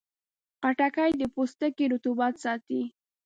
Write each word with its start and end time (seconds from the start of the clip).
خټکی 0.61 1.11
د 1.21 1.23
پوستکي 1.33 1.85
رطوبت 1.93 2.33
ساتي. 2.43 2.81